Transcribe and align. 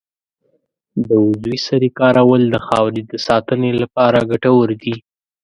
د 1.05 1.07
عضوي 1.23 1.57
سرې 1.67 1.89
کارول 1.99 2.41
د 2.49 2.55
خاورې 2.65 3.01
د 3.11 3.13
ساتنې 3.27 3.71
لپاره 3.81 4.27
ګټور 4.31 4.69
دي. 4.83 4.95